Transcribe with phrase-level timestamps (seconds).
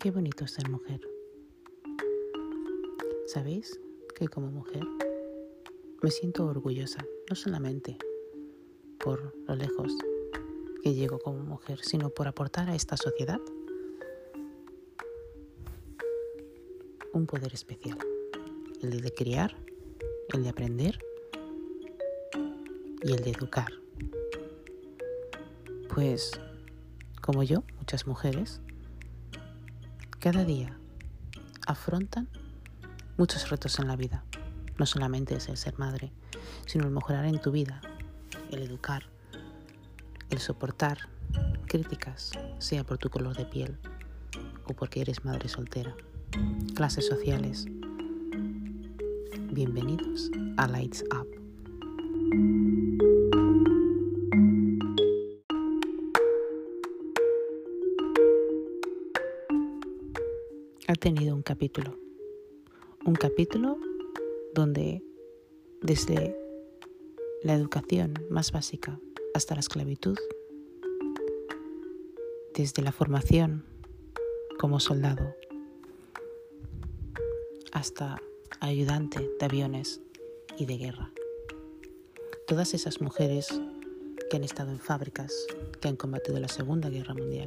[0.00, 0.98] Qué bonito ser mujer.
[3.26, 3.78] ¿Sabéis
[4.14, 4.82] que como mujer
[6.02, 7.98] me siento orgullosa, no solamente
[8.98, 9.92] por lo lejos
[10.82, 13.40] que llego como mujer, sino por aportar a esta sociedad
[17.12, 17.98] un poder especial,
[18.80, 19.54] el de criar,
[20.32, 20.98] el de aprender
[23.02, 23.70] y el de educar.
[25.92, 26.40] Pues,
[27.20, 28.62] como yo, muchas mujeres,
[30.20, 30.76] cada día
[31.66, 32.28] afrontan
[33.16, 34.22] muchos retos en la vida.
[34.78, 36.12] No solamente es el ser madre,
[36.66, 37.80] sino el mejorar en tu vida,
[38.50, 39.04] el educar,
[40.28, 41.08] el soportar
[41.66, 43.78] críticas, sea por tu color de piel
[44.66, 45.96] o porque eres madre soltera.
[46.74, 47.64] Clases sociales.
[49.52, 51.39] Bienvenidos a Lights Up.
[60.90, 61.96] Ha tenido un capítulo.
[63.06, 63.78] Un capítulo
[64.54, 65.04] donde
[65.80, 66.36] desde
[67.44, 68.98] la educación más básica
[69.32, 70.18] hasta la esclavitud,
[72.56, 73.64] desde la formación
[74.58, 75.32] como soldado
[77.70, 78.20] hasta
[78.58, 80.00] ayudante de aviones
[80.58, 81.12] y de guerra.
[82.48, 83.46] Todas esas mujeres
[84.28, 85.32] que han estado en fábricas,
[85.80, 87.46] que han combatido la Segunda Guerra Mundial,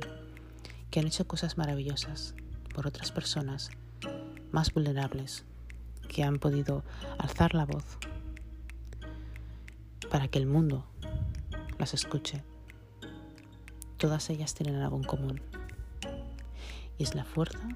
[0.89, 2.35] que han hecho cosas maravillosas
[2.73, 3.69] por otras personas
[4.51, 5.45] más vulnerables,
[6.07, 6.83] que han podido
[7.17, 7.97] alzar la voz
[10.11, 10.85] para que el mundo
[11.79, 12.43] las escuche.
[13.97, 15.41] Todas ellas tienen algo en común
[16.97, 17.67] y es la fuerza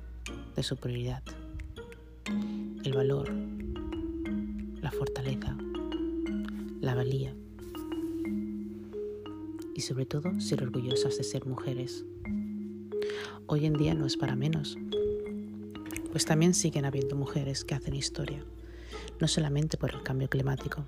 [0.56, 1.24] de su prioridad
[2.88, 3.30] el valor,
[4.82, 5.58] la fortaleza,
[6.80, 7.34] la valía
[9.76, 12.06] y sobre todo ser orgullosas de ser mujeres.
[13.50, 14.78] Hoy en día no es para menos,
[16.12, 18.44] pues también siguen habiendo mujeres que hacen historia,
[19.22, 20.84] no solamente por el cambio climático,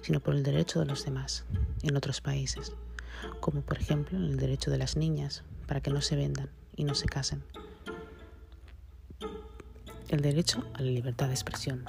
[0.00, 1.44] sino por el derecho de los demás
[1.84, 2.72] en otros países,
[3.38, 6.96] como por ejemplo el derecho de las niñas para que no se vendan y no
[6.96, 7.44] se casen.
[10.08, 11.84] El derecho a la libertad de expresión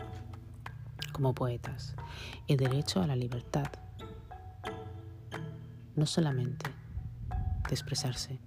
[1.13, 1.95] como poetas,
[2.47, 3.71] el derecho a la libertad,
[5.95, 6.69] no solamente
[7.67, 8.37] de expresarse,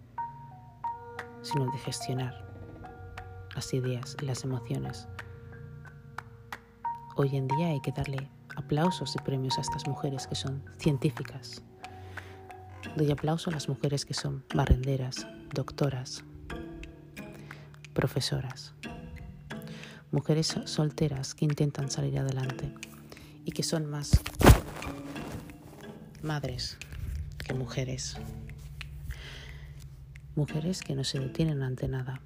[1.44, 2.34] sino de gestionar
[3.54, 5.06] las ideas y las emociones.
[7.14, 11.62] Hoy en día hay que darle aplausos y premios a estas mujeres que son científicas.
[12.96, 16.24] Doy aplauso a las mujeres que son barrenderas, doctoras,
[17.92, 18.74] profesoras
[20.14, 22.72] mujeres solteras que intentan salir adelante
[23.44, 24.12] y que son más
[26.22, 26.78] madres
[27.44, 28.16] que mujeres.
[30.36, 32.20] Mujeres que no se detienen ante nada.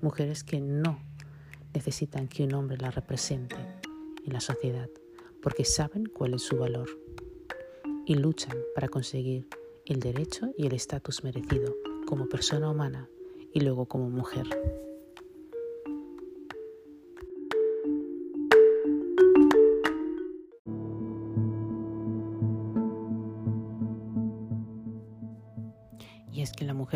[0.00, 1.00] Mujeres que no
[1.74, 3.56] necesitan que un hombre las represente
[4.24, 4.88] en la sociedad
[5.42, 6.88] porque saben cuál es su valor
[8.06, 9.48] y luchan para conseguir
[9.84, 11.74] el derecho y el estatus merecido
[12.06, 13.08] como persona humana
[13.52, 14.46] y luego como mujer.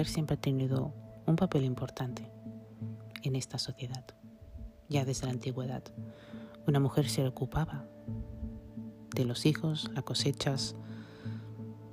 [0.06, 0.92] Siempre ha tenido
[1.26, 2.30] un papel importante
[3.22, 4.04] en esta sociedad.
[4.88, 5.82] Ya desde la antigüedad,
[6.66, 7.86] una mujer se ocupaba
[9.14, 10.76] de los hijos, las cosechas,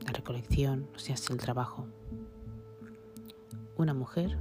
[0.05, 1.87] la recolección, o sea, el trabajo.
[3.77, 4.37] Una mujer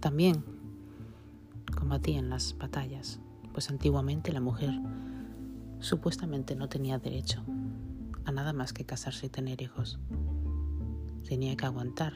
[0.00, 0.44] también
[1.76, 3.20] combatía en las batallas,
[3.52, 4.72] pues antiguamente la mujer
[5.80, 7.42] supuestamente no tenía derecho
[8.24, 9.98] a nada más que casarse y tener hijos
[11.24, 12.12] tenía que aguantar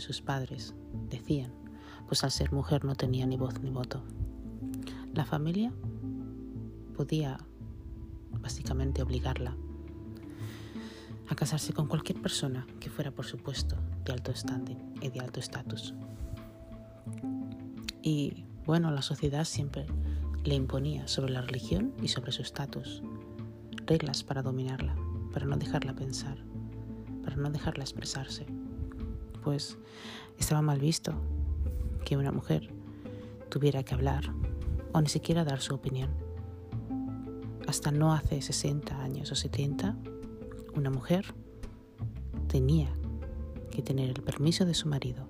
[0.00, 0.74] sus padres
[1.08, 1.52] decían,
[2.06, 4.02] pues al ser mujer no tenía ni voz ni voto.
[5.14, 5.72] La familia
[6.96, 7.38] podía
[8.40, 9.56] básicamente obligarla
[11.28, 15.40] a casarse con cualquier persona que fuera, por supuesto, de alto standing y de alto
[15.40, 15.94] estatus.
[18.02, 19.86] Y bueno, la sociedad siempre
[20.44, 23.02] le imponía sobre la religión y sobre su estatus
[23.86, 24.94] reglas para dominarla,
[25.32, 26.38] para no dejarla pensar,
[27.24, 28.46] para no dejarla expresarse,
[29.46, 29.78] pues
[30.40, 31.14] estaba mal visto
[32.04, 32.68] que una mujer
[33.48, 34.24] tuviera que hablar
[34.92, 36.10] o ni siquiera dar su opinión.
[37.68, 39.94] Hasta no hace 60 años o 70,
[40.74, 41.32] una mujer
[42.48, 42.92] tenía
[43.70, 45.28] que tener el permiso de su marido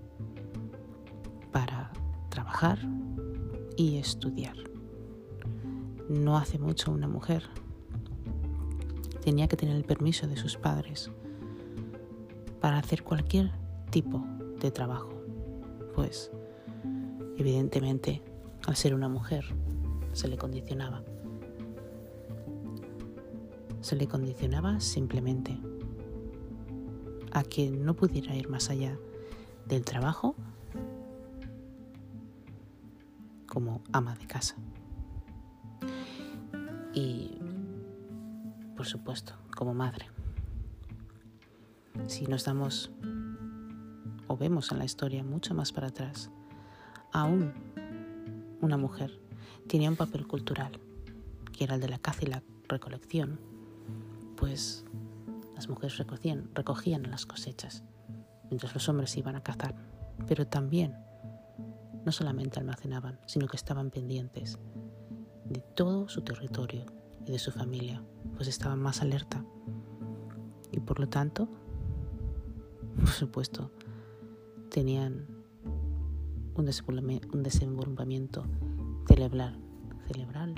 [1.53, 1.93] para
[2.31, 2.79] trabajar
[3.77, 4.57] y estudiar.
[6.09, 7.51] No hace mucho una mujer
[9.21, 11.11] tenía que tener el permiso de sus padres
[12.63, 13.66] para hacer cualquier
[13.97, 14.23] tipo
[14.61, 15.11] de trabajo,
[15.95, 16.31] pues
[17.39, 18.23] Evidentemente,
[18.67, 19.45] al ser una mujer,
[20.13, 21.03] se le condicionaba.
[23.83, 25.59] Se le condicionaba simplemente
[27.33, 28.99] a que no pudiera ir más allá
[29.67, 30.35] del trabajo
[33.47, 34.57] como ama de casa.
[36.95, 37.39] Y,
[38.77, 40.07] por supuesto, como madre.
[42.07, 42.91] Si nos damos
[44.37, 46.31] vemos en la historia mucho más para atrás,
[47.13, 47.53] aún
[48.61, 49.21] una mujer
[49.69, 50.81] tenía un papel cultural,
[51.53, 53.41] que era el de la caza y la recolección,
[54.37, 54.85] pues
[55.55, 57.83] las mujeres recogían, recogían las cosechas,
[58.51, 59.75] mientras los hombres iban a cazar,
[60.27, 60.95] pero también
[62.05, 64.59] no solamente almacenaban, sino que estaban pendientes
[65.45, 66.87] de todo su territorio
[67.25, 68.03] y de su familia,
[68.37, 69.45] pues estaban más alerta.
[70.71, 71.49] Y por lo tanto,
[72.97, 73.71] por supuesto,
[74.77, 75.27] tenían
[76.55, 78.45] un desenvolvimiento
[79.09, 79.59] cerebral,
[80.07, 80.55] cerebral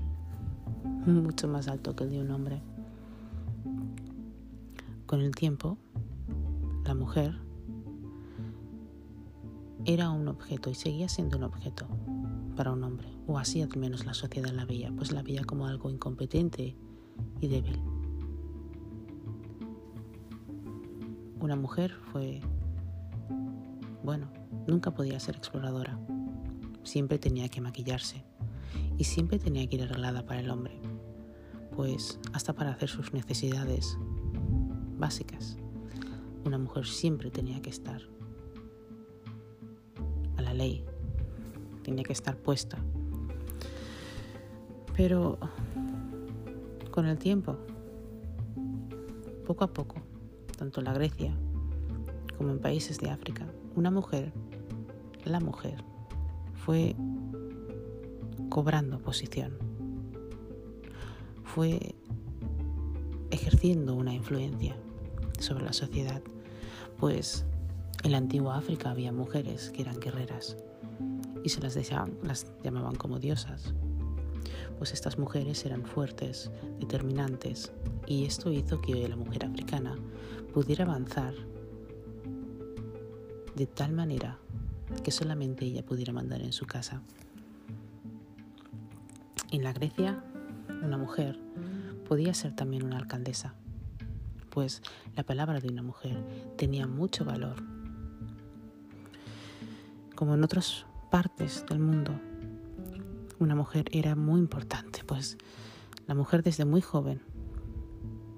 [1.06, 2.61] mucho más alto que el de un hombre.
[5.06, 5.79] Con el tiempo,
[6.85, 7.38] la mujer
[9.85, 11.87] era un objeto y seguía siendo un objeto
[12.56, 15.69] para un hombre, o así al menos la sociedad la veía, pues la veía como
[15.69, 16.75] algo incompetente
[17.41, 17.81] y débil.
[21.38, 22.41] Una mujer fue,
[24.08, 24.31] bueno,
[24.66, 25.99] nunca podía ser exploradora,
[26.82, 28.25] siempre tenía que maquillarse
[28.96, 30.81] y siempre tenía que ir arreglada para el hombre,
[31.76, 33.99] pues hasta para hacer sus necesidades
[34.96, 35.58] básicas.
[36.46, 38.00] Una mujer siempre tenía que estar
[40.38, 40.87] a la ley,
[41.82, 42.78] tenía que estar puesta.
[44.96, 45.38] Pero
[46.90, 47.58] con el tiempo,
[49.46, 49.96] poco a poco,
[50.56, 51.37] tanto en la Grecia
[52.38, 53.46] como en países de África,
[53.78, 54.32] una mujer,
[55.25, 55.84] la mujer,
[56.52, 56.96] fue
[58.48, 59.56] cobrando posición,
[61.44, 61.94] fue
[63.30, 64.76] ejerciendo una influencia
[65.38, 66.20] sobre la sociedad,
[66.98, 67.44] pues
[68.02, 70.56] en la antigua África había mujeres que eran guerreras
[71.44, 71.78] y se las,
[72.64, 73.74] llamaban como diosas.
[74.78, 76.50] Pues estas mujeres eran fuertes,
[76.81, 77.72] determinantes,
[78.06, 79.96] y esto hizo que la mujer africana
[80.52, 81.34] pudiera avanzar
[83.58, 84.38] de tal manera
[85.02, 87.02] que solamente ella pudiera mandar en su casa.
[89.50, 90.22] En la Grecia,
[90.84, 91.40] una mujer
[92.06, 93.55] podía ser también una alcaldesa,
[94.50, 94.81] pues
[95.16, 96.25] la palabra de una mujer
[96.56, 97.56] tenía mucho valor.
[100.14, 102.12] Como en otras partes del mundo,
[103.40, 105.37] una mujer era muy importante, pues
[106.06, 107.20] la mujer desde muy joven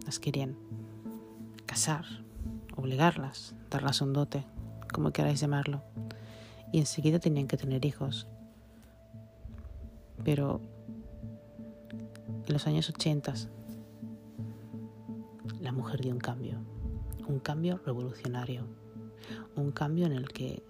[0.07, 0.57] las querían
[1.67, 2.07] casar,
[2.75, 4.47] obligarlas, darlas un dote,
[4.93, 5.83] como queráis llamarlo,
[6.73, 8.27] y enseguida tenían que tener hijos.
[10.25, 10.61] Pero
[12.47, 13.35] en los años 80
[15.61, 16.59] la mujer dio un cambio,
[17.27, 18.67] un cambio revolucionario,
[19.57, 20.63] un cambio en el que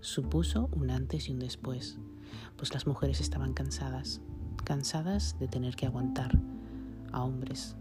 [0.00, 1.98] supuso un antes y un después,
[2.56, 4.20] pues las mujeres estaban cansadas,
[4.64, 6.32] cansadas de tener que aguantar
[7.12, 7.76] a hombres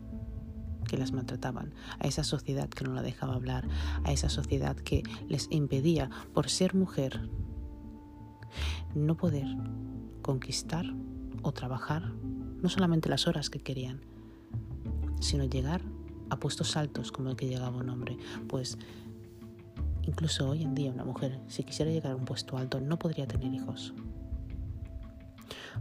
[0.89, 3.67] que las maltrataban, a esa sociedad que no la dejaba hablar,
[4.03, 7.29] a esa sociedad que les impedía, por ser mujer,
[8.95, 9.47] no poder
[10.23, 10.85] conquistar
[11.43, 12.11] o trabajar
[12.61, 14.01] no solamente las horas que querían,
[15.21, 15.81] sino llegar
[16.29, 18.77] a puestos altos como el que llegaba un hombre, pues
[20.03, 23.27] incluso hoy en día una mujer, si quisiera llegar a un puesto alto, no podría
[23.27, 23.93] tener hijos,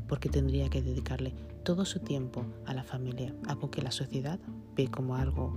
[0.09, 1.35] porque tendría que dedicarle
[1.65, 4.39] todo su tiempo a la familia, algo que la sociedad
[4.75, 5.53] ve como algo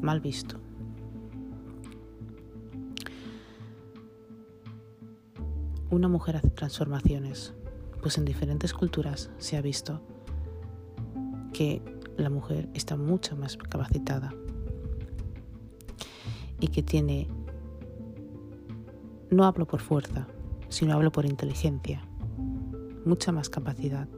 [0.00, 0.58] mal visto.
[5.90, 7.54] Una mujer hace transformaciones,
[8.02, 10.00] pues en diferentes culturas se ha visto
[11.52, 11.82] que
[12.16, 14.34] la mujer está mucho más capacitada
[16.60, 17.28] y que tiene,
[19.30, 20.26] no hablo por fuerza,
[20.68, 22.06] sino hablo por inteligencia,
[23.04, 24.08] mucha más capacidad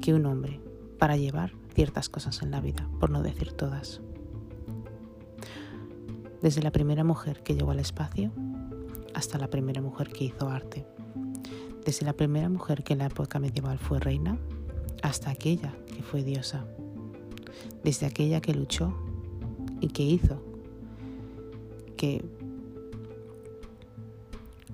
[0.00, 0.60] que un hombre
[0.98, 4.00] para llevar ciertas cosas en la vida, por no decir todas.
[6.42, 8.32] Desde la primera mujer que llegó al espacio
[9.14, 10.86] hasta la primera mujer que hizo arte.
[11.84, 14.38] Desde la primera mujer que en la época medieval fue reina
[15.02, 16.66] hasta aquella que fue diosa
[17.82, 18.92] desde aquella que luchó
[19.80, 20.42] y que hizo
[21.96, 22.24] que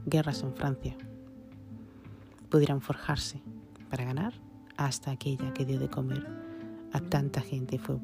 [0.06, 0.96] guerras en Francia
[2.50, 3.42] pudieran forjarse
[3.90, 4.34] para ganar
[4.76, 6.26] hasta aquella que dio de comer
[6.92, 7.98] a tanta gente y fue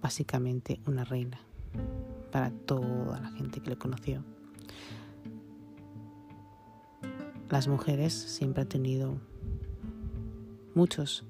[0.00, 1.38] básicamente una reina
[2.30, 4.24] para toda la gente que le conoció.
[7.50, 9.20] las mujeres siempre han tenido
[10.74, 11.24] muchos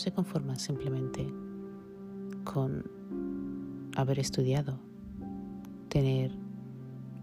[0.00, 1.26] se conforman simplemente
[2.44, 2.90] con
[3.96, 4.78] haber estudiado,
[5.88, 6.32] tener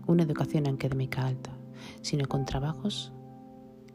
[0.05, 1.51] una educación académica alta,
[2.01, 3.12] sino con trabajos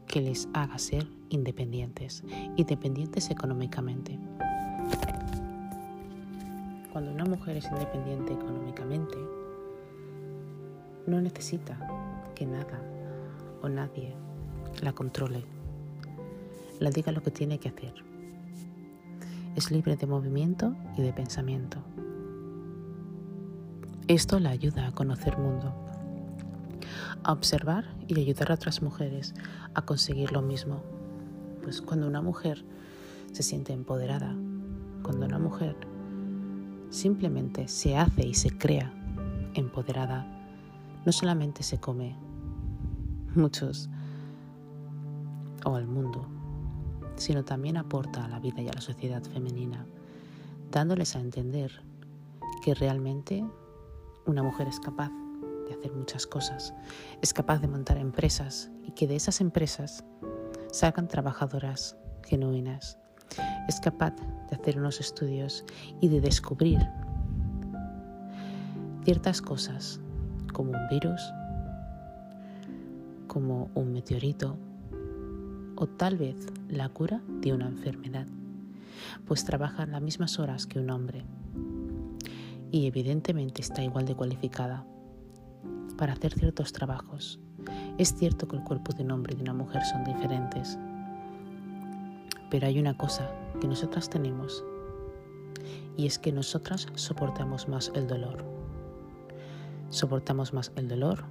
[0.07, 2.25] que les haga ser independientes,
[2.57, 4.19] independientes económicamente.
[6.93, 9.17] Cuando una mujer es independiente económicamente,
[11.07, 11.79] no necesita
[12.35, 12.83] que nada
[13.63, 14.15] o nadie
[14.83, 15.45] la controle,
[16.81, 18.12] la diga lo que tiene que hacer.
[19.55, 21.79] Es libre de movimiento y de pensamiento.
[24.09, 25.75] Esto la ayuda a conocer mundo,
[27.23, 29.35] a observar y ayudar a otras mujeres
[29.75, 30.83] a conseguir lo mismo.
[31.63, 32.65] Pues cuando una mujer
[33.33, 34.35] se siente empoderada,
[35.03, 35.77] cuando una mujer
[36.89, 38.91] simplemente se hace y se crea
[39.55, 40.27] empoderada,
[41.05, 42.17] no solamente se come
[43.35, 43.91] muchos
[45.65, 46.27] o al mundo,
[47.23, 49.87] sino también aporta a la vida y a la sociedad femenina,
[50.73, 51.71] dándoles a entender
[52.65, 53.45] que realmente
[54.27, 55.11] una mujer es capaz
[55.69, 56.75] de hacer muchas cosas,
[57.21, 60.05] es capaz de montar empresas y que de esas empresas
[60.73, 62.99] salgan trabajadoras genuinas,
[63.69, 64.15] es capaz
[64.51, 65.65] de hacer unos estudios
[66.01, 66.81] y de descubrir
[69.05, 70.01] ciertas cosas
[70.53, 71.23] como un virus,
[73.29, 74.59] como un meteorito
[75.77, 76.37] o tal vez
[76.69, 78.27] la cura de una enfermedad,
[79.27, 81.25] pues trabaja las mismas horas que un hombre
[82.71, 84.85] y evidentemente está igual de cualificada
[85.97, 87.39] para hacer ciertos trabajos.
[87.99, 90.79] Es cierto que el cuerpo de un hombre y de una mujer son diferentes,
[92.51, 94.65] pero hay una cosa que nosotras tenemos
[95.97, 98.45] y es que nosotras soportamos más el dolor.
[99.91, 101.25] Soportamos más el dolor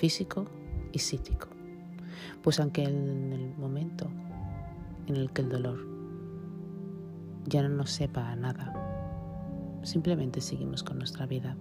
[0.00, 0.46] físico
[0.92, 1.48] y psíquico.
[2.42, 4.08] Pues aunque en el momento
[5.06, 5.86] en el que el dolor
[7.46, 8.72] ya no nos sepa nada,
[9.82, 11.56] simplemente seguimos con nuestra vida.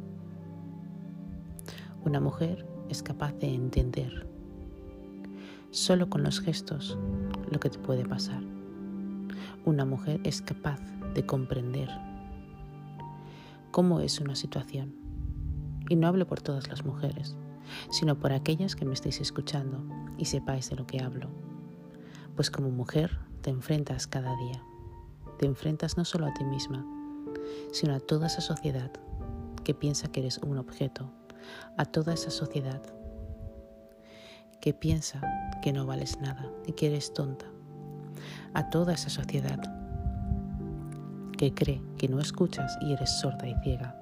[2.04, 4.28] Una mujer es capaz de entender
[5.72, 6.98] solo con los gestos
[7.50, 8.42] lo que te puede pasar.
[9.66, 10.80] Una mujer es capaz
[11.14, 11.90] de comprender
[13.72, 14.96] cómo es una situación.
[15.90, 17.36] Y no hablo por todas las mujeres,
[17.90, 19.84] sino por aquellas que me estéis escuchando
[20.18, 21.30] y sepáis de lo que hablo.
[22.36, 24.64] Pues como mujer te enfrentas cada día.
[25.40, 26.86] Te enfrentas no solo a ti misma,
[27.72, 28.92] sino a toda esa sociedad
[29.64, 31.12] que piensa que eres un objeto,
[31.78, 32.82] a toda esa sociedad
[34.60, 35.22] que piensa
[35.62, 37.48] que no vales nada y que eres tonta,
[38.54, 39.60] a toda esa sociedad
[41.38, 43.96] que cree que no escuchas y eres sorda y ciega.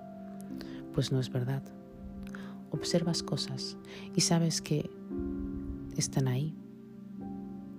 [0.94, 1.64] Pues no es verdad.
[2.72, 3.78] Observas cosas
[4.16, 4.90] y sabes que
[5.98, 6.56] están ahí,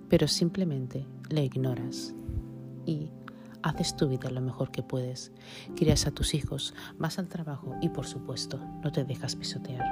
[0.09, 2.13] pero simplemente le ignoras
[2.85, 3.09] y
[3.63, 5.31] haces tu vida lo mejor que puedes,
[5.75, 9.85] quieres a tus hijos, vas al trabajo y por supuesto no te dejas pisotear.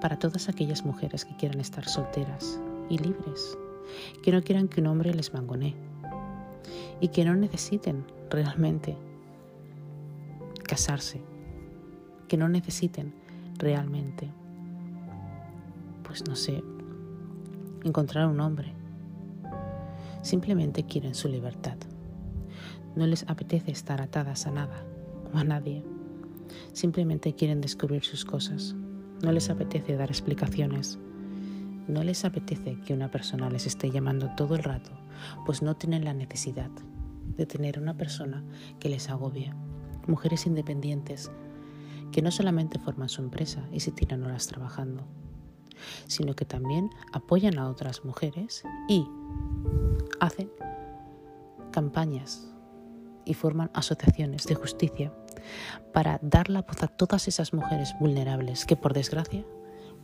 [0.00, 3.56] Para todas aquellas mujeres que quieran estar solteras y libres,
[4.22, 5.74] que no quieran que un hombre les mangonee
[7.00, 8.96] y que no necesiten realmente
[10.64, 11.22] casarse,
[12.28, 13.14] que no necesiten
[13.58, 14.30] realmente,
[16.02, 16.62] pues no sé,
[17.84, 18.72] encontrar un hombre.
[20.22, 21.76] Simplemente quieren su libertad.
[22.96, 24.84] No les apetece estar atadas a nada
[25.32, 25.84] o a nadie.
[26.72, 28.74] Simplemente quieren descubrir sus cosas.
[29.22, 30.98] No les apetece dar explicaciones.
[31.88, 34.90] No les apetece que una persona les esté llamando todo el rato,
[35.44, 36.70] pues no tienen la necesidad
[37.36, 38.42] de tener una persona
[38.80, 39.52] que les agobie.
[40.06, 41.30] Mujeres independientes
[42.14, 45.02] que no solamente forman su empresa y se tiran horas trabajando,
[46.06, 49.04] sino que también apoyan a otras mujeres y
[50.20, 50.48] hacen
[51.72, 52.46] campañas
[53.24, 55.12] y forman asociaciones de justicia
[55.92, 59.44] para dar la voz a todas esas mujeres vulnerables que por desgracia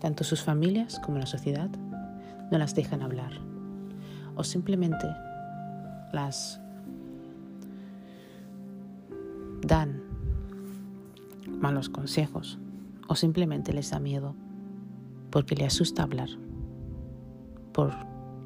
[0.00, 1.70] tanto sus familias como la sociedad
[2.50, 3.34] no las dejan hablar
[4.34, 5.06] o simplemente
[6.12, 6.60] las
[9.60, 10.09] dan
[11.60, 12.58] malos consejos
[13.08, 14.34] o simplemente les da miedo
[15.30, 16.28] porque le asusta hablar
[17.72, 17.92] por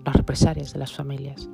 [0.04, 1.48] las represalias de las familias.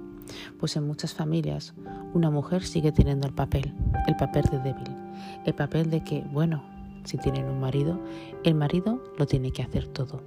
[0.59, 1.75] Pues en muchas familias
[2.14, 3.73] una mujer sigue teniendo el papel,
[4.07, 4.97] el papel de débil,
[5.45, 6.62] el papel de que, bueno,
[7.05, 7.99] si tienen un marido,
[8.45, 10.23] el marido lo tiene que hacer todo.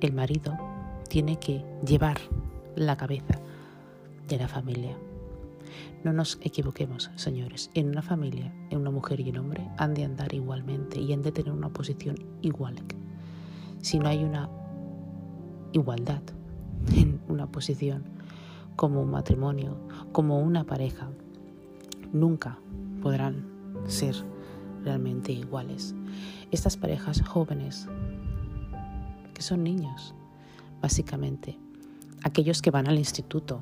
[0.00, 0.56] el marido
[1.08, 2.18] tiene que llevar
[2.74, 3.40] la cabeza
[4.28, 4.96] de la familia.
[6.04, 7.70] No nos equivoquemos, señores.
[7.74, 11.22] En una familia, en una mujer y un hombre, han de andar igualmente y han
[11.22, 12.76] de tener una posición igual.
[13.80, 14.48] Si no hay una
[15.72, 16.22] igualdad
[16.94, 18.04] en una posición
[18.76, 19.76] como un matrimonio,
[20.12, 21.10] como una pareja,
[22.12, 22.58] nunca
[23.02, 23.46] podrán
[23.86, 24.14] ser
[24.84, 25.94] realmente iguales.
[26.50, 27.88] Estas parejas jóvenes,
[29.34, 30.14] que son niños,
[30.80, 31.58] básicamente,
[32.22, 33.60] aquellos que van al instituto,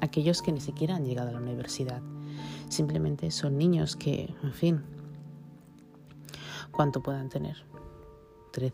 [0.00, 2.00] aquellos que ni siquiera han llegado a la universidad,
[2.68, 4.82] simplemente son niños que, en fin,
[6.70, 7.56] ¿cuánto puedan tener?
[8.52, 8.72] ¿13?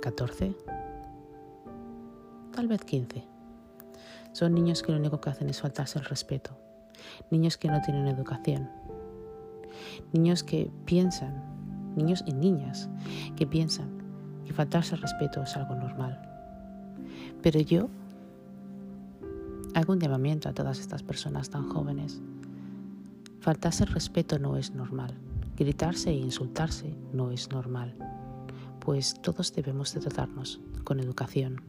[0.00, 0.56] ¿14?
[2.52, 3.24] Tal vez 15.
[4.32, 6.58] Son niños que lo único que hacen es faltarse el respeto.
[7.30, 8.70] Niños que no tienen educación.
[10.12, 11.42] Niños que piensan,
[11.96, 12.88] niños y niñas,
[13.36, 13.88] que piensan
[14.44, 16.20] que faltarse el respeto es algo normal.
[17.42, 17.88] Pero yo
[19.76, 22.22] hago un llamamiento a todas estas personas tan jóvenes.
[23.40, 25.12] Faltarse el respeto no es normal.
[25.54, 27.94] Gritarse e insultarse no es normal.
[28.80, 31.60] Pues todos debemos de tratarnos con educación,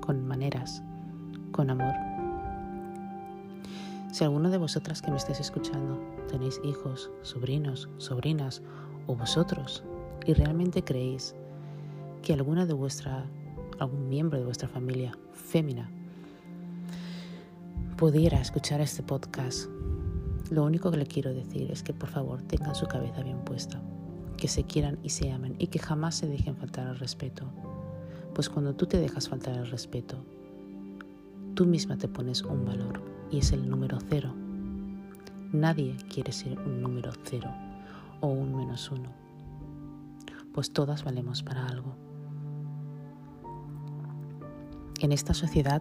[0.00, 0.84] con maneras,
[1.50, 1.92] con amor.
[4.12, 8.62] Si alguno de vosotras que me estéis escuchando tenéis hijos, sobrinos, sobrinas
[9.08, 9.82] o vosotros
[10.24, 11.34] y realmente creéis
[12.22, 13.24] que alguna de vuestra,
[13.80, 15.90] algún miembro de vuestra familia fémina
[18.00, 19.68] pudiera escuchar este podcast,
[20.50, 23.78] lo único que le quiero decir es que por favor tengan su cabeza bien puesta,
[24.38, 27.52] que se quieran y se amen y que jamás se dejen faltar al respeto.
[28.34, 30.16] Pues cuando tú te dejas faltar el respeto,
[31.54, 34.32] tú misma te pones un valor y es el número cero.
[35.52, 37.50] Nadie quiere ser un número cero
[38.22, 39.10] o un menos uno,
[40.54, 42.09] pues todas valemos para algo.
[45.00, 45.80] En esta sociedad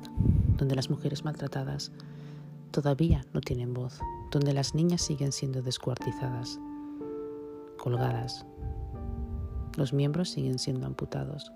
[0.57, 1.91] donde las mujeres maltratadas
[2.71, 3.99] todavía no tienen voz,
[4.31, 6.57] donde las niñas siguen siendo descuartizadas,
[7.77, 8.45] colgadas,
[9.75, 11.51] los miembros siguen siendo amputados.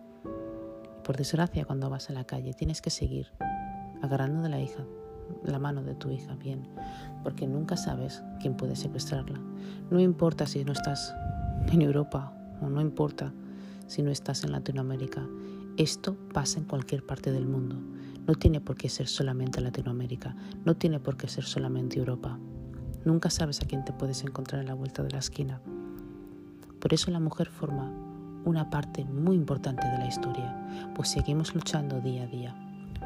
[1.06, 3.28] Por desgracia, cuando vas a la calle tienes que seguir
[4.02, 4.84] agarrando de la hija,
[5.45, 6.67] la mano de tu hija bien,
[7.23, 9.39] porque nunca sabes quién puede secuestrarla.
[9.89, 11.15] No importa si no estás
[11.71, 13.32] en Europa o no importa
[13.88, 15.26] si no estás en Latinoamérica.
[15.77, 17.75] Esto pasa en cualquier parte del mundo.
[18.27, 22.38] No tiene por qué ser solamente Latinoamérica, no tiene por qué ser solamente Europa.
[23.05, 25.62] Nunca sabes a quién te puedes encontrar en la vuelta de la esquina.
[26.79, 27.91] Por eso la mujer forma
[28.45, 32.55] una parte muy importante de la historia, pues seguimos luchando día a día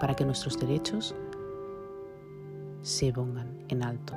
[0.02, 1.16] para que nuestros derechos
[2.82, 4.14] se pongan en alto.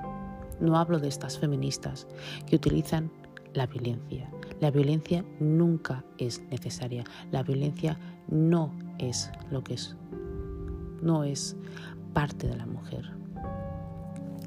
[0.58, 2.08] No hablo de estas feministas
[2.48, 3.12] que utilizan
[3.54, 4.30] la violencia.
[4.60, 7.04] La violencia nunca es necesaria.
[7.30, 9.96] La violencia no es lo que es.
[11.02, 11.56] No es
[12.12, 13.10] parte de la mujer.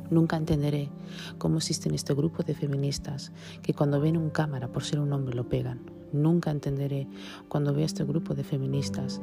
[0.09, 0.89] Nunca entenderé
[1.37, 5.35] cómo existen este grupo de feministas que cuando ven un cámara por ser un hombre
[5.35, 5.79] lo pegan.
[6.11, 7.07] Nunca entenderé
[7.47, 9.19] cuando veo este grupo de feministas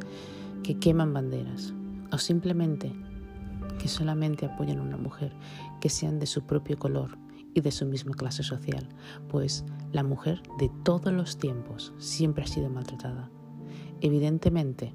[0.65, 1.73] que queman banderas
[2.11, 2.93] o simplemente
[3.79, 5.33] que solamente apoyan a una mujer
[5.81, 7.17] que sean de su propio color
[7.55, 8.89] y de su misma clase social,
[9.29, 13.31] pues la mujer de todos los tiempos siempre ha sido maltratada.
[14.01, 14.95] Evidentemente,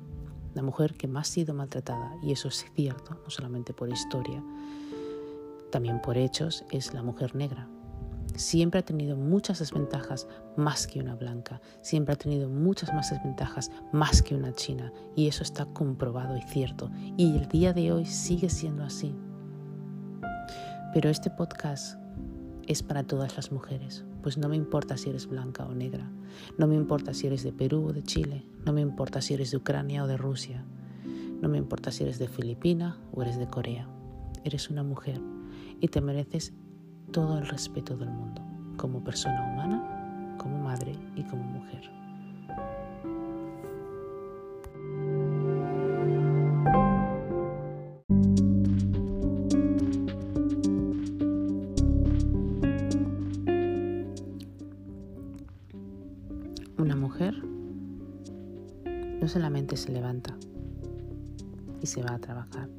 [0.53, 4.43] la mujer que más ha sido maltratada, y eso es cierto, no solamente por historia,
[5.71, 7.67] también por hechos, es la mujer negra,
[8.35, 13.71] siempre ha tenido muchas desventajas más que una blanca, siempre ha tenido muchas más desventajas
[13.91, 18.05] más que una china y eso está comprobado y cierto y el día de hoy
[18.05, 19.15] sigue siendo así.
[20.93, 21.99] Pero este podcast
[22.67, 26.09] es para todas las mujeres, pues no me importa si eres blanca o negra,
[26.57, 29.51] no me importa si eres de Perú o de Chile, no me importa si eres
[29.51, 30.63] de Ucrania o de Rusia,
[31.41, 33.87] no me importa si eres de Filipina o eres de Corea,
[34.43, 35.21] eres una mujer
[35.79, 36.53] y te mereces
[37.11, 38.41] todo el respeto del mundo,
[38.77, 42.04] como persona humana, como madre y como mujer.
[59.75, 60.37] Se levanta
[61.81, 62.69] y se va a trabajar,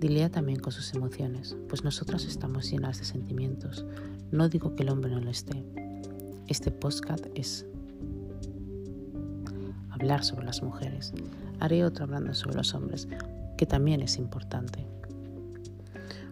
[0.00, 3.84] Dilea también con sus emociones, pues nosotras estamos llenas de sentimientos.
[4.30, 5.62] No digo que el hombre no lo esté.
[6.48, 7.66] Este podcast es
[9.90, 11.12] hablar sobre las mujeres.
[11.58, 13.08] Haré otro hablando sobre los hombres,
[13.58, 14.86] que también es importante.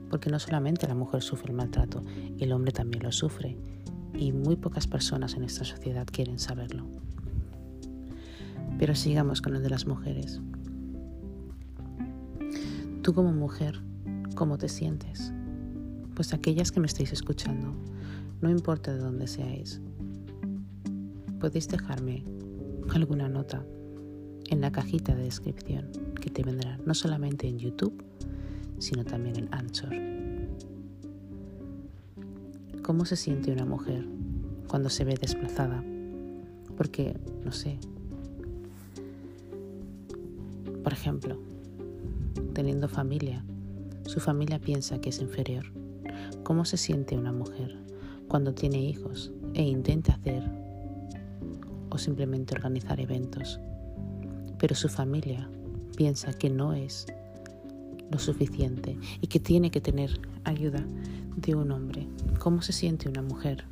[0.09, 2.03] Porque no solamente la mujer sufre el maltrato,
[2.39, 3.59] el hombre también lo sufre.
[4.15, 6.87] Y muy pocas personas en esta sociedad quieren saberlo.
[8.79, 10.41] Pero sigamos con el de las mujeres.
[13.03, 13.81] Tú como mujer,
[14.35, 15.33] ¿cómo te sientes?
[16.14, 17.75] Pues aquellas que me estáis escuchando,
[18.41, 19.81] no importa de dónde seáis,
[21.41, 22.25] podéis dejarme
[22.95, 23.64] alguna nota
[24.51, 28.03] en la cajita de descripción que te vendrá no solamente en YouTube,
[28.79, 29.93] sino también en Anchor.
[32.83, 34.07] ¿Cómo se siente una mujer
[34.69, 35.85] cuando se ve desplazada?
[36.77, 37.79] Porque, no sé,
[40.88, 41.37] por ejemplo,
[42.55, 43.44] teniendo familia,
[44.07, 45.66] su familia piensa que es inferior.
[46.44, 47.77] ¿Cómo se siente una mujer
[48.27, 50.42] cuando tiene hijos e intenta hacer
[51.90, 53.61] o simplemente organizar eventos
[54.59, 55.51] pero su familia
[55.94, 57.05] piensa que no es
[58.11, 60.87] lo suficiente y que tiene que tener ayuda
[61.37, 62.09] de un hombre.
[62.38, 63.66] ¿Cómo se siente una mujer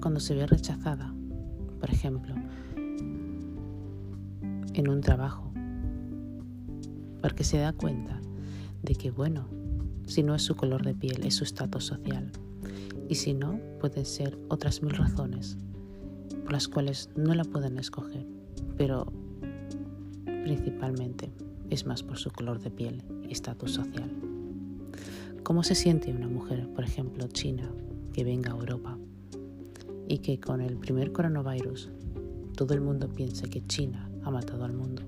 [0.00, 1.12] cuando se ve rechazada,
[1.80, 2.34] por ejemplo,
[4.74, 5.52] en un trabajo?
[7.22, 8.20] Porque se da cuenta
[8.82, 9.48] de que, bueno,
[10.06, 12.30] si no es su color de piel, es su estatus social.
[13.08, 15.56] Y si no, pueden ser otras mil razones
[16.42, 18.26] por las cuales no la pueden escoger,
[18.76, 19.10] pero
[20.42, 21.32] principalmente
[21.70, 24.10] es más por su color de piel y estatus social.
[25.42, 27.70] ¿Cómo se siente una mujer, por ejemplo, china,
[28.12, 28.98] que venga a Europa
[30.08, 31.90] y que con el primer coronavirus
[32.56, 35.02] todo el mundo piensa que China ha matado al mundo?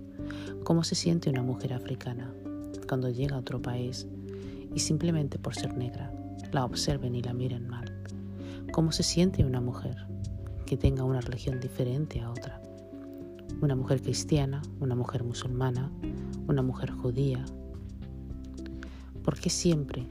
[0.65, 2.33] ¿Cómo se siente una mujer africana
[2.89, 4.07] cuando llega a otro país
[4.75, 6.13] y simplemente por ser negra
[6.53, 7.93] la observen y la miren mal?
[8.73, 10.07] ¿Cómo se siente una mujer
[10.67, 12.61] que tenga una religión diferente a otra.
[13.63, 15.91] Una mujer cristiana, una mujer musulmana,
[16.49, 17.45] una mujer judía.
[19.23, 20.07] ¿Por qué siempre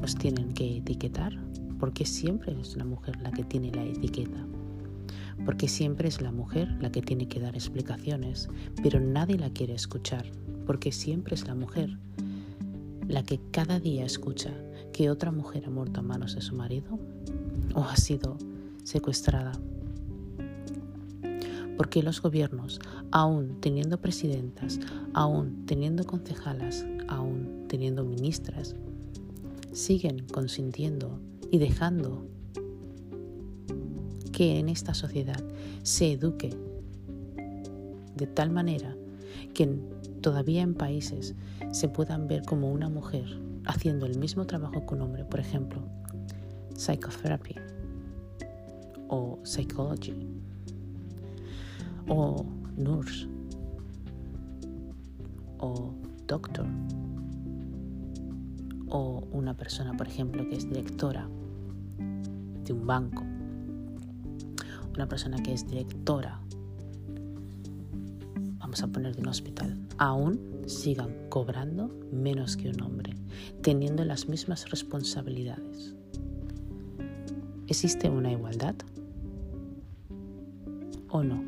[0.00, 1.32] nos tienen que etiquetar?
[1.78, 4.44] ¿Por qué siempre es la mujer la que tiene la etiqueta?
[5.44, 8.48] Porque siempre es la mujer la que tiene que dar explicaciones,
[8.82, 10.26] pero nadie la quiere escuchar,
[10.66, 11.98] porque siempre es la mujer
[13.08, 14.52] la que cada día escucha
[14.92, 16.98] que otra mujer ha muerto a manos de su marido
[17.74, 18.36] o ha sido
[18.84, 19.52] secuestrada.
[21.76, 22.78] Porque los gobiernos,
[23.10, 24.78] aún teniendo presidentas,
[25.14, 28.76] aún teniendo concejalas, aún teniendo ministras,
[29.72, 31.18] siguen consintiendo
[31.50, 32.26] y dejando
[34.40, 35.44] que en esta sociedad
[35.82, 36.56] se eduque
[38.16, 38.96] de tal manera
[39.52, 39.66] que
[40.22, 41.34] todavía en países
[41.72, 45.82] se puedan ver como una mujer haciendo el mismo trabajo que un hombre, por ejemplo,
[46.74, 47.54] psychotherapy
[49.08, 50.14] o psychology
[52.08, 52.42] o
[52.78, 53.28] nurse
[55.58, 55.92] o
[56.26, 56.66] doctor
[58.88, 61.28] o una persona, por ejemplo, que es directora
[62.64, 63.22] de un banco,
[65.00, 66.42] una persona que es directora,
[68.58, 73.16] vamos a poner de un hospital, aún sigan cobrando menos que un hombre,
[73.62, 75.94] teniendo las mismas responsabilidades.
[77.66, 78.74] ¿Existe una igualdad
[81.08, 81.42] o no?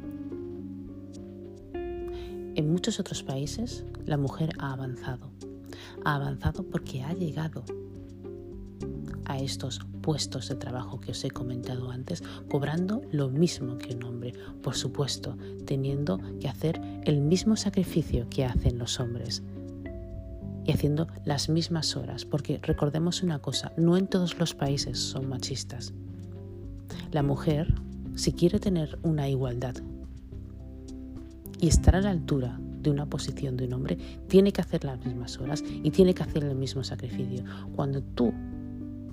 [1.74, 5.30] En muchos otros países la mujer ha avanzado.
[6.06, 7.64] Ha avanzado porque ha llegado
[9.26, 14.02] a estos puestos de trabajo que os he comentado antes, cobrando lo mismo que un
[14.02, 19.42] hombre, por supuesto, teniendo que hacer el mismo sacrificio que hacen los hombres
[20.64, 25.28] y haciendo las mismas horas, porque recordemos una cosa, no en todos los países son
[25.28, 25.92] machistas.
[27.10, 27.74] La mujer,
[28.14, 29.74] si quiere tener una igualdad
[31.60, 33.96] y estar a la altura de una posición de un hombre,
[34.28, 37.44] tiene que hacer las mismas horas y tiene que hacer el mismo sacrificio.
[37.74, 38.32] Cuando tú,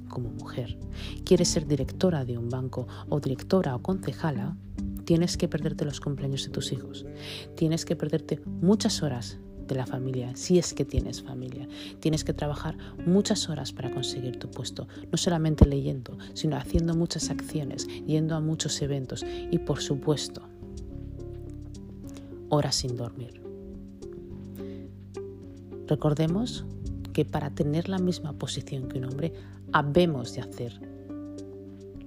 [0.10, 0.78] como mujer,
[1.24, 4.58] quieres ser directora de un banco o directora o concejala,
[5.06, 7.06] tienes que perderte los cumpleaños de tus hijos.
[7.56, 11.68] Tienes que perderte muchas horas de la familia, si es que tienes familia.
[12.00, 17.30] Tienes que trabajar muchas horas para conseguir tu puesto, no solamente leyendo, sino haciendo muchas
[17.30, 20.42] acciones, yendo a muchos eventos y, por supuesto,
[22.50, 23.42] horas sin dormir.
[25.88, 26.66] Recordemos
[27.14, 29.34] que para tener la misma posición que un hombre,
[29.74, 30.80] habemos de hacer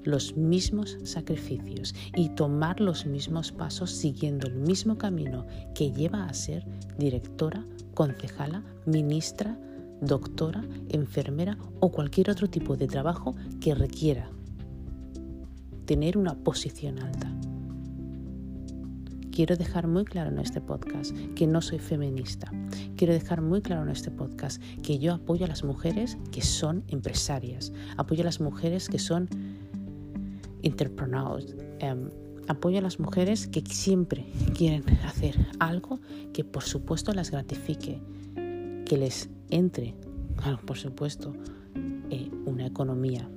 [0.04, 6.34] los mismos sacrificios y tomar los mismos pasos siguiendo el mismo camino que lleva a
[6.34, 6.66] ser
[6.98, 9.58] directora, concejala, ministra,
[10.00, 14.28] doctora, enfermera o cualquier otro tipo de trabajo que requiera
[15.86, 17.30] tener una posición alta.
[19.32, 22.52] Quiero dejar muy claro en este podcast que no soy feminista.
[22.96, 26.84] Quiero dejar muy claro en este podcast que yo apoyo a las mujeres que son
[26.88, 29.28] empresarias, apoyo a las mujeres que son
[30.62, 32.10] entrepreneurs, em,
[32.48, 36.00] Apoyo a las mujeres que siempre quieren hacer algo
[36.32, 38.00] que por supuesto las gratifique,
[38.84, 39.94] que les entre,
[40.66, 41.34] por supuesto,
[42.10, 43.30] eh, una economía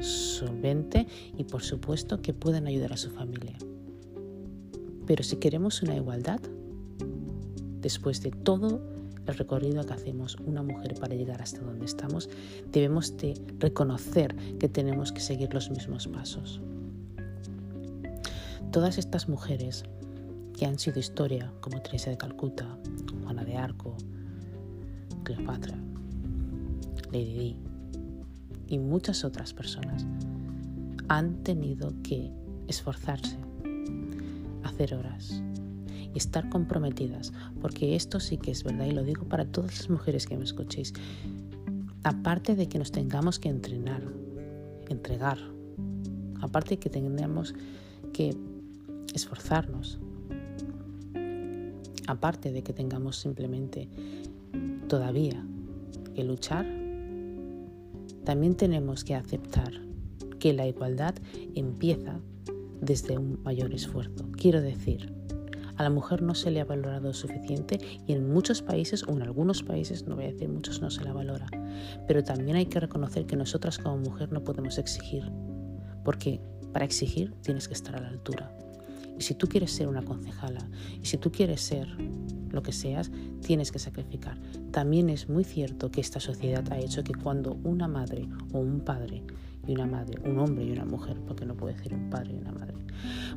[0.00, 3.56] solvente y por supuesto que puedan ayudar a su familia.
[5.10, 6.38] Pero si queremos una igualdad,
[7.80, 8.80] después de todo
[9.26, 12.30] el recorrido que hacemos una mujer para llegar hasta donde estamos,
[12.70, 16.60] debemos de reconocer que tenemos que seguir los mismos pasos.
[18.70, 19.82] Todas estas mujeres
[20.56, 22.78] que han sido historia, como Teresa de Calcuta,
[23.24, 23.96] Juana de Arco,
[25.24, 25.76] Cleopatra,
[27.10, 27.56] Lady Di
[28.68, 30.06] y muchas otras personas,
[31.08, 32.30] han tenido que
[32.68, 33.49] esforzarse,
[34.84, 35.42] horas,
[36.12, 39.90] y estar comprometidas, porque esto sí que es verdad y lo digo para todas las
[39.90, 40.92] mujeres que me escuchéis.
[42.02, 44.02] Aparte de que nos tengamos que entrenar,
[44.88, 45.38] entregar,
[46.40, 47.54] aparte de que tengamos
[48.12, 48.34] que
[49.14, 49.98] esforzarnos,
[52.06, 53.88] aparte de que tengamos simplemente
[54.88, 55.44] todavía
[56.14, 56.66] que luchar,
[58.24, 59.72] también tenemos que aceptar
[60.38, 61.14] que la igualdad
[61.54, 62.18] empieza
[62.80, 64.28] desde un mayor esfuerzo.
[64.32, 65.12] Quiero decir,
[65.76, 69.22] a la mujer no se le ha valorado suficiente y en muchos países o en
[69.22, 71.46] algunos países, no voy a decir muchos, no se la valora.
[72.06, 75.30] Pero también hay que reconocer que nosotras como mujer no podemos exigir,
[76.04, 76.40] porque
[76.74, 78.54] para exigir tienes que estar a la altura.
[79.18, 80.68] Y si tú quieres ser una concejala
[81.02, 81.88] y si tú quieres ser
[82.50, 84.38] lo que seas, tienes que sacrificar.
[84.72, 88.80] También es muy cierto que esta sociedad ha hecho que cuando una madre o un
[88.80, 89.22] padre
[89.66, 92.38] y una madre, un hombre y una mujer, porque no puede ser un padre y
[92.38, 92.74] una madre,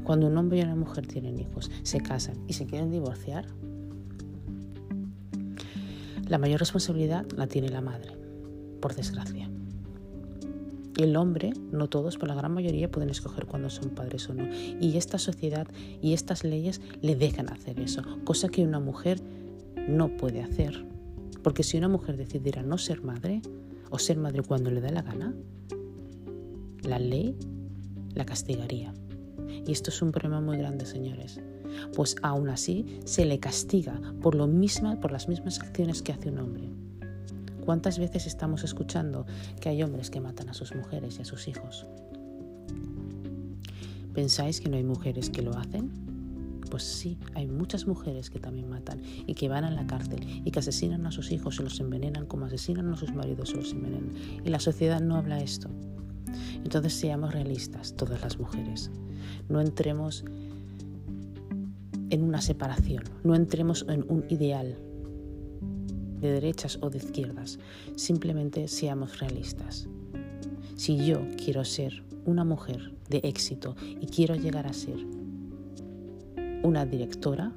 [0.04, 3.46] cuando un hombre y una mujer tienen hijos, se casan y se quieren divorciar,
[6.28, 8.18] la mayor responsabilidad la tiene la madre,
[8.82, 9.50] por desgracia.
[10.98, 14.48] El hombre, no todos, pero la gran mayoría pueden escoger cuando son padres o no.
[14.80, 15.68] Y esta sociedad
[16.02, 19.20] y estas leyes le dejan hacer eso, cosa que una mujer
[19.88, 20.86] no puede hacer.
[21.42, 23.42] Porque si una mujer decidiera no ser madre
[23.90, 25.34] o ser madre cuando le da la gana,
[26.84, 27.36] la ley
[28.14, 28.94] la castigaría.
[29.66, 31.40] Y esto es un problema muy grande, señores.
[31.96, 36.30] Pues aún así se le castiga por, lo misma, por las mismas acciones que hace
[36.30, 36.70] un hombre.
[37.66, 39.26] ¿Cuántas veces estamos escuchando
[39.62, 41.88] que hay hombres que matan a sus mujeres y a sus hijos?
[44.14, 45.92] ¿Pensáis que no hay mujeres que lo hacen?
[46.70, 50.52] Pues sí, hay muchas mujeres que también matan y que van a la cárcel y
[50.52, 53.72] que asesinan a sus hijos y los envenenan como asesinan a sus maridos o los
[53.72, 54.12] envenenan.
[54.44, 55.70] Y la sociedad no habla esto.
[56.64, 58.92] Entonces seamos realistas, todas las mujeres.
[59.50, 60.24] No entremos
[62.10, 64.78] en una separación, no entremos en un ideal
[66.20, 67.60] de derechas o de izquierdas,
[67.96, 69.88] simplemente seamos realistas.
[70.76, 74.98] Si yo quiero ser una mujer de éxito y quiero llegar a ser
[76.64, 77.52] una directora,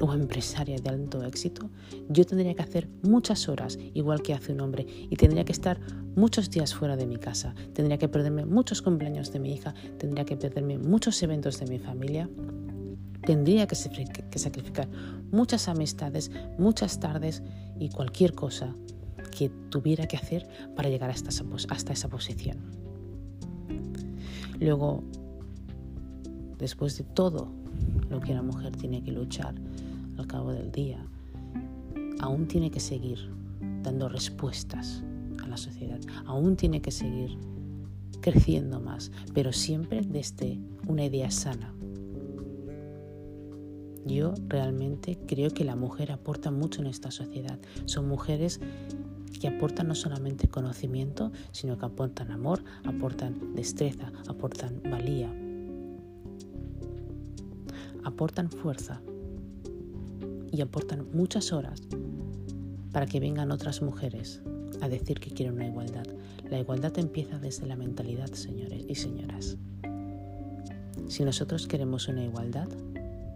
[0.00, 1.70] o empresaria de alto éxito,
[2.08, 5.80] yo tendría que hacer muchas horas, igual que hace un hombre, y tendría que estar
[6.14, 10.24] muchos días fuera de mi casa, tendría que perderme muchos cumpleaños de mi hija, tendría
[10.24, 12.28] que perderme muchos eventos de mi familia,
[13.26, 14.88] tendría que sacrificar
[15.30, 17.42] muchas amistades, muchas tardes
[17.78, 18.74] y cualquier cosa
[19.30, 22.58] que tuviera que hacer para llegar hasta esa, posición.
[24.58, 25.02] Luego,
[26.58, 27.50] después de todo
[28.10, 29.54] lo que una mujer tiene que luchar
[30.20, 31.04] al cabo del día,
[32.20, 33.18] aún tiene que seguir
[33.82, 35.02] dando respuestas
[35.42, 37.38] a la sociedad, aún tiene que seguir
[38.20, 41.74] creciendo más, pero siempre desde una idea sana.
[44.06, 47.58] Yo realmente creo que la mujer aporta mucho en esta sociedad.
[47.84, 48.60] Son mujeres
[49.40, 55.32] que aportan no solamente conocimiento, sino que aportan amor, aportan destreza, aportan valía,
[58.04, 59.02] aportan fuerza
[60.52, 61.82] y aportan muchas horas
[62.92, 64.42] para que vengan otras mujeres
[64.80, 66.06] a decir que quieren una igualdad.
[66.50, 69.56] La igualdad empieza desde la mentalidad, señores y señoras.
[71.08, 72.68] Si nosotros queremos una igualdad,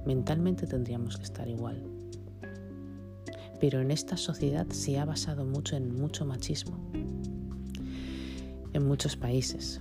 [0.06, 1.82] mentalmente tendríamos que estar igual.
[3.60, 6.76] Pero en esta sociedad se ha basado mucho en mucho machismo.
[8.72, 9.80] En muchos países.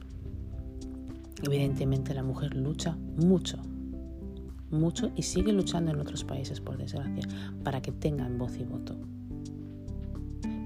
[1.41, 3.57] Evidentemente la mujer lucha mucho
[4.73, 7.27] mucho y sigue luchando en otros países, por desgracia,
[7.63, 8.97] para que tengan voz y voto.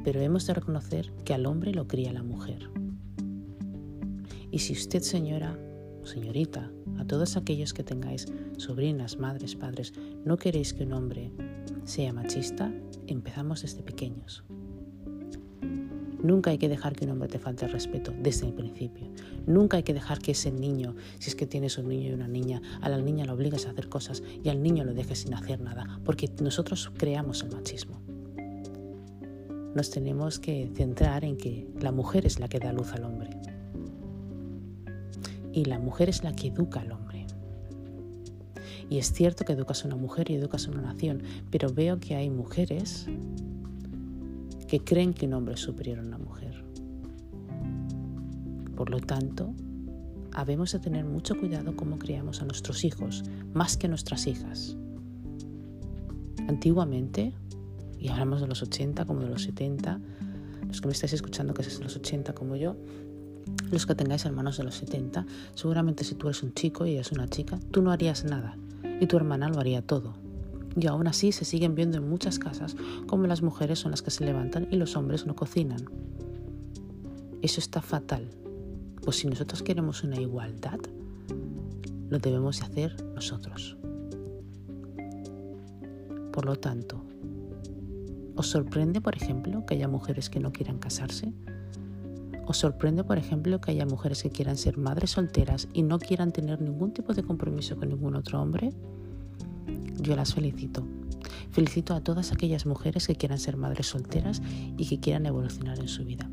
[0.03, 2.69] Pero hemos de reconocer que al hombre lo cría la mujer.
[4.51, 5.57] Y si usted, señora
[6.01, 9.93] o señorita, a todos aquellos que tengáis sobrinas, madres, padres,
[10.25, 11.31] no queréis que un hombre
[11.83, 12.73] sea machista,
[13.07, 14.43] empezamos desde pequeños.
[16.21, 19.07] Nunca hay que dejar que un hombre te falte respeto desde el principio.
[19.45, 22.27] Nunca hay que dejar que ese niño, si es que tienes un niño y una
[22.27, 25.33] niña, a la niña lo obligues a hacer cosas y al niño lo dejes sin
[25.33, 28.01] hacer nada, porque nosotros creamos el machismo.
[29.75, 33.29] Nos tenemos que centrar en que la mujer es la que da luz al hombre.
[35.53, 37.27] Y la mujer es la que educa al hombre.
[38.89, 41.99] Y es cierto que educas a una mujer y educas a una nación, pero veo
[41.99, 43.05] que hay mujeres
[44.67, 46.63] que creen que un hombre es superior a una mujer.
[48.75, 49.53] Por lo tanto,
[50.33, 54.77] habemos de tener mucho cuidado cómo criamos a nuestros hijos, más que a nuestras hijas.
[56.47, 57.33] Antiguamente,
[57.99, 59.99] y hablamos de los 80 como de los 70,
[60.67, 62.75] los que me estáis escuchando que es de los 80 como yo,
[63.71, 65.25] los que tengáis hermanos de los 70,
[65.55, 68.57] seguramente si tú eres un chico y ella es una chica, tú no harías nada
[68.99, 70.26] y tu hermana lo haría todo.
[70.79, 72.75] Y aún así se siguen viendo en muchas casas
[73.07, 75.83] como las mujeres son las que se levantan y los hombres no cocinan.
[77.41, 78.29] Eso está fatal.
[79.03, 80.79] Pues si nosotros queremos una igualdad,
[82.09, 83.77] lo debemos de hacer nosotros.
[86.31, 87.03] Por lo tanto,
[88.35, 91.33] ¿os sorprende, por ejemplo, que haya mujeres que no quieran casarse?
[92.45, 96.31] ¿Os sorprende, por ejemplo, que haya mujeres que quieran ser madres solteras y no quieran
[96.31, 98.69] tener ningún tipo de compromiso con ningún otro hombre?
[99.99, 100.85] Yo las felicito.
[101.51, 104.41] Felicito a todas aquellas mujeres que quieran ser madres solteras
[104.77, 106.29] y que quieran evolucionar en su vida.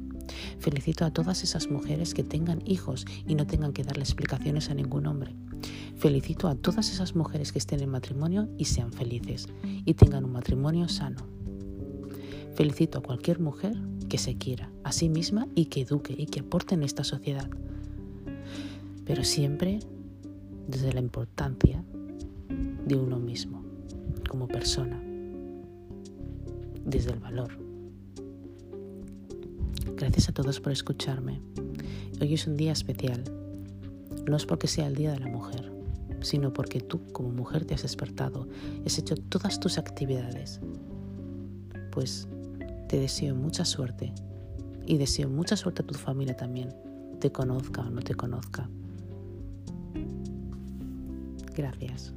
[0.58, 4.74] Felicito a todas esas mujeres que tengan hijos y no tengan que darle explicaciones a
[4.74, 5.34] ningún hombre.
[5.96, 10.32] Felicito a todas esas mujeres que estén en matrimonio y sean felices y tengan un
[10.32, 11.26] matrimonio sano.
[12.54, 13.76] Felicito a cualquier mujer
[14.08, 17.48] que se quiera a sí misma y que eduque y que aporte en esta sociedad.
[19.04, 19.80] Pero siempre
[20.66, 21.84] desde la importancia
[22.86, 23.62] de uno mismo
[24.28, 25.00] como persona,
[26.84, 27.58] desde el valor.
[29.96, 31.40] Gracias a todos por escucharme.
[32.20, 33.22] Hoy es un día especial.
[34.26, 35.70] No es porque sea el Día de la Mujer,
[36.20, 38.48] sino porque tú como mujer te has despertado,
[38.84, 40.60] has hecho todas tus actividades.
[41.90, 42.26] Pues
[42.88, 44.12] te deseo mucha suerte
[44.86, 46.74] y deseo mucha suerte a tu familia también,
[47.20, 48.68] te conozca o no te conozca.
[51.54, 52.14] Gracias.